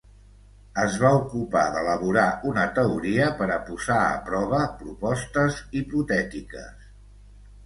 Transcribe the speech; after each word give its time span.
Es 0.83 0.93
va 1.01 1.09
ocupar 1.17 1.65
d'elaborar 1.75 2.23
una 2.51 2.63
teoria 2.79 3.27
per 3.43 3.51
a 3.57 3.59
posar 3.69 3.99
a 4.07 4.17
prova 4.31 4.63
propostes 4.81 5.61
hipotètiques. 5.83 6.91